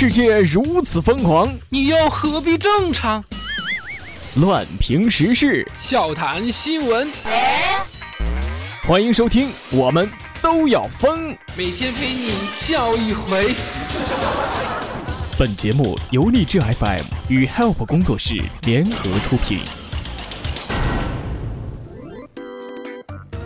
[0.00, 3.22] 世界如此疯狂，你又何必正常？
[4.36, 7.12] 乱评时事，笑谈新闻，
[8.84, 10.10] 欢迎收听，我们
[10.40, 11.36] 都要疯。
[11.54, 13.54] 每天陪你笑一回。
[15.38, 19.60] 本节目由荔枝 FM 与 Help 工作室联合出品。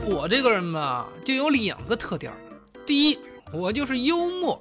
[0.06, 2.32] 我这个人吧，就有两个特点。
[2.86, 3.18] 第一，
[3.52, 4.56] 我就是幽默；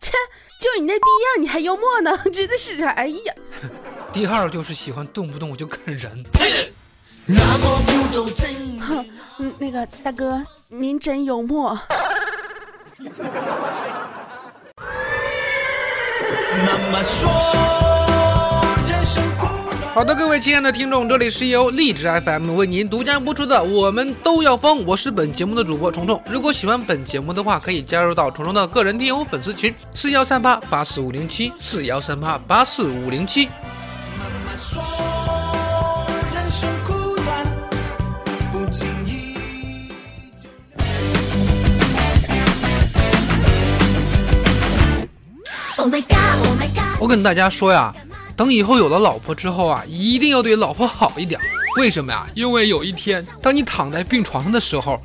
[0.00, 0.12] 切，
[0.60, 1.04] 就你那逼
[1.34, 2.16] 样，你还幽默呢？
[2.32, 3.34] 真的是，哎呀。
[4.12, 6.24] 第二，就是喜欢动不动我就啃人。
[8.80, 9.06] 哼，
[9.38, 11.78] 嗯，那个大哥，您真幽默。
[19.92, 26.22] 好的，各位亲爱的听众，这里是由荔枝 FM 为您独家播出的《我们都要疯》，我是本节目的主播虫虫。
[26.30, 33.48] 如果喜欢本节目的话，可以加入到虫虫的个人听友粉丝群：四幺三八八四五零七，四幺三八八四五零七。
[47.00, 47.92] 我跟大家说呀，
[48.40, 51.38] 等以后有了老婆之后啊，一定要对老婆好一点。
[51.76, 52.26] 为什么呀？
[52.34, 54.98] 因为有一天，当你躺在病床上的时候，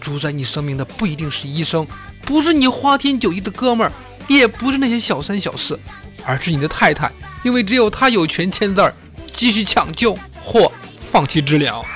[0.00, 1.86] 主宰你生命的不一定是医生，
[2.22, 3.92] 不是你花天酒地的哥们儿，
[4.26, 5.78] 也不是那些小三小四，
[6.26, 7.08] 而是你的太太。
[7.44, 8.92] 因为只有她有权签字儿，
[9.32, 10.72] 继续抢救或
[11.12, 11.86] 放弃治疗。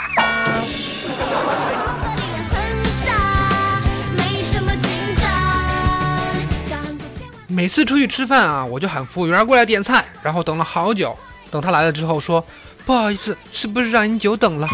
[7.54, 11.16] 每次出去吃饭啊，我就喊服务员过来点菜，然后等了好久。
[11.52, 12.44] 等他来了之后，说
[12.84, 14.68] 不好意思，是不是让您久等了？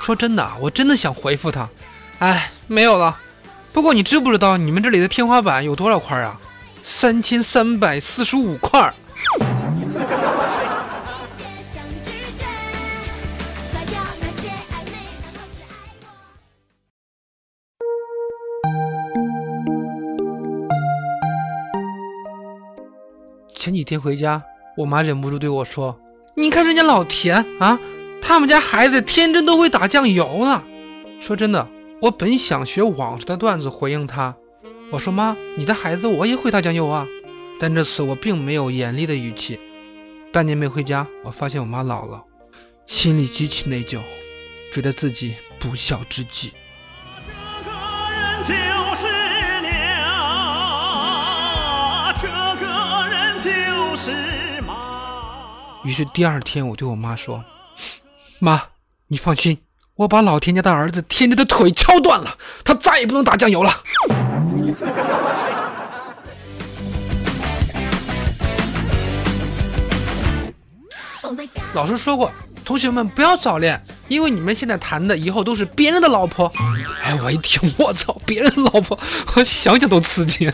[0.00, 1.68] 说真的，我真的想回复他，
[2.20, 3.18] 哎，没有了。
[3.72, 6.38] 不过你知不知道你们这里的天花板有多少块啊？
[6.84, 8.94] 三千三百四十五块。
[23.62, 24.42] 前几天回家，
[24.76, 25.96] 我妈忍不住对我说
[26.34, 27.78] ：“你看人家老田啊，
[28.20, 30.64] 他们家孩子天真都会打酱油了。”
[31.22, 31.68] 说真的，
[32.00, 34.34] 我本想学网上的段子回应她，
[34.90, 37.06] 我说：“妈，你的孩子我也会打酱油啊。”
[37.60, 39.60] 但这次我并没有严厉的语气。
[40.32, 42.20] 半年没回家，我发现我妈老了，
[42.88, 44.00] 心里极其内疚，
[44.74, 46.52] 觉得自己不孝之极。
[55.84, 57.42] 于是第二天，我对我妈说
[58.38, 58.62] ：“妈，
[59.08, 59.58] 你放心，
[59.96, 63.82] 我把老田家的儿子天天的腿敲断了，他再也不能打酱油了。”
[71.74, 72.30] 老师说过，
[72.64, 76.52] 同学们不要早恋，因为你们现在谈的以后都是别人的老婆。
[77.02, 78.96] 哎，我一听，我操，别人的老婆，
[79.34, 80.48] 我想想都刺激。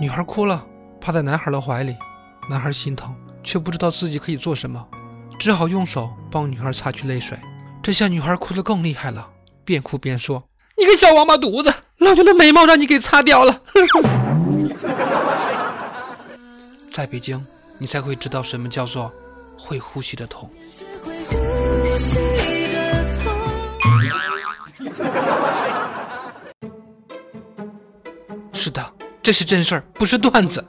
[0.00, 0.64] 女孩哭了，
[0.98, 1.94] 趴在男孩的怀里，
[2.48, 4.82] 男孩心疼，却不知道自己可以做什么，
[5.38, 7.38] 只好用手帮女孩擦去泪水。
[7.82, 9.28] 这下女孩哭得更厉害了，
[9.62, 10.42] 边哭边说
[10.78, 13.60] ：“你个小王八犊子，老娘的眉毛让你给擦掉了！”
[16.90, 17.38] 在北京，
[17.78, 19.12] 你才会知道什么叫做
[19.58, 20.50] 会呼吸的痛。
[28.54, 28.99] 是的。
[29.30, 30.66] 这是真事儿，不是段子。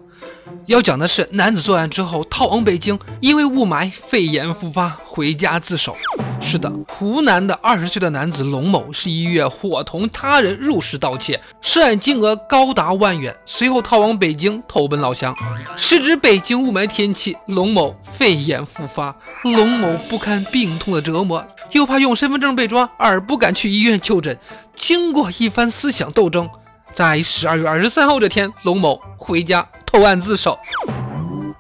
[0.68, 5.98] 要讲的是，男子作案之后逃往北京，因为雾霾肺炎复发，回家自首。
[6.40, 15.36] 是的，湖南的二十岁的男子龙某十一月伙同他人入室盗窃，涉案金额高达万元，随后逃往北京投奔老乡。
[15.76, 24.38] 时值北京雾霾天气，龙某肺炎复发，龙某不堪病痛的折磨，又怕用身份证被抓，而不敢去医院就诊。
[24.76, 26.48] 经过一番思想斗争。
[26.94, 30.58] 在十二月二十三号这天，龙某回家投案自首。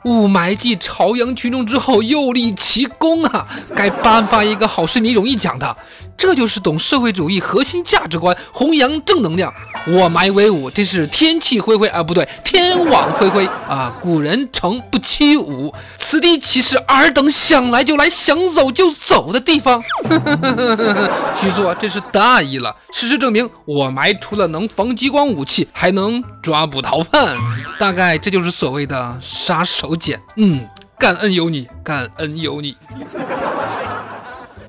[0.03, 3.47] 雾霾季朝阳群众之后又立奇功啊！
[3.75, 5.77] 该颁发一个好市民荣誉奖的。
[6.21, 9.51] 这就是懂社会主义核心价值观，弘扬正能量。
[9.87, 13.91] 我埋威武，这是天气恢恢啊，不对，天网恢恢啊。
[13.99, 19.81] 古人诚不欺吾，此地岂是尔等想来就来、想走就走的地方？
[21.41, 22.75] 据说这是大意了。
[22.93, 27.35] 事实证明，我埋除了能防激光武器，还能抓捕逃犯。
[27.79, 30.15] 大概这就是所谓的杀手锏。
[30.35, 30.69] 嗯，
[30.99, 32.77] 感恩有你，感恩有你。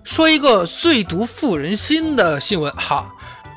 [0.04, 3.06] 说一个最毒妇人心的新闻哈，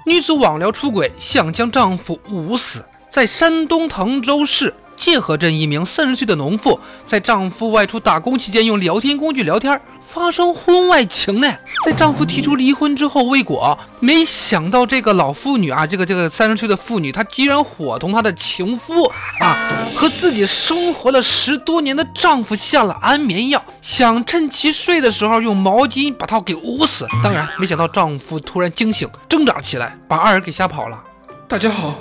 [0.05, 2.85] 女子网聊出轨，想将丈夫捂死。
[3.09, 11.51] 在山东滕州市界河镇，一名三十岁的农妇，在丈夫外出打工期间，用聊天工具聊天，发生婚外情呢。
[11.85, 19.05] 在丈夫提出离婚之后未果，没想到这个老妇女啊，这个这个三十岁的妇女，她居然伙同她的情夫
[19.39, 19.55] 啊，
[19.95, 27.07] 和自己生活了十多年的丈夫下了安眠药，想趁其睡的时候用毛巾把他给捂死。
[27.23, 30.99] 当然，没想到丈夫突然惊醒，挣扎起来，把二人给吓跑了。
[31.47, 31.93] 大家好。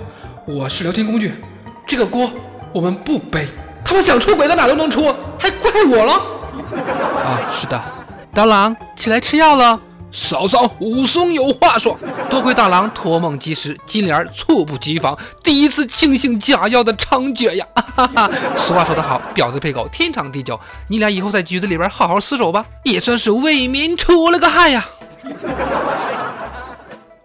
[0.47, 1.35] 我是聊天工具，
[1.87, 2.31] 这个锅
[2.73, 3.47] 我们不背。
[3.85, 6.15] 他们想出轨，到哪都能出，还怪我了？
[7.23, 7.83] 啊，是的，
[8.35, 9.79] 大郎起来吃药了。
[10.11, 11.97] 嫂嫂，武松有话说。
[12.29, 17.67] 多亏大郎托梦及时，金莲猝不及防，第一次庆幸假药的猖獗呀！
[17.95, 20.59] 哈哈，俗话说得好，婊子配狗，天长地久。
[20.89, 24.85] 你俩以后在局子里边好好厮守吧，也算是为民除了个害呀。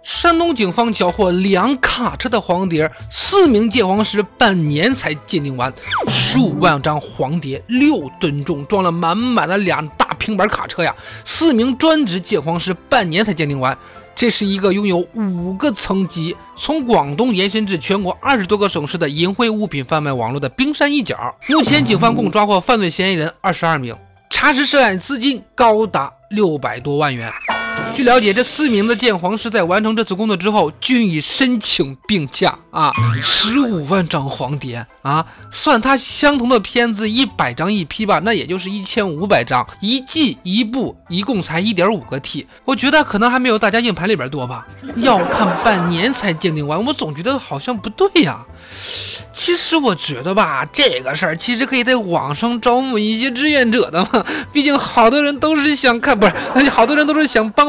[0.03, 5.71] 山东警方缴获两卡车的黄碟，四名鉴黄师半年才鉴定完，
[6.07, 10.95] 十五万张黄碟，六吨重，装了满满的两大平板卡车呀！
[11.25, 13.75] 四名专职鉴黄师半年才鉴定完，
[14.13, 21.35] 这是一个拥有五个层级，从广东延伸至全国二十多个省市的淫秽物品贩卖网络的冰山一角。
[21.47, 23.95] 目前，警方共抓获犯罪嫌疑人二十二名，
[24.29, 27.31] 查实涉案资金高达六百多万元。
[27.95, 32.93] 据了解，这四名的鉴黄师在完成这次工作之后，均已申请病假啊！
[33.21, 42.47] 十五万张黄碟啊，算它相同的片子一百张一批吧，那也就是一千五百张一季一部，一共才一点五个 T。
[42.63, 44.65] 我觉得可能还没有大家硬盘里边多吧。
[44.95, 48.45] 要看半年才鉴定完，我总觉得好像不对呀。
[49.33, 57.68] 其实我觉得吧，这个事儿其实可以在网上招募一些志愿者的嘛，毕竟好多人都是想看，不是，好多人都是想帮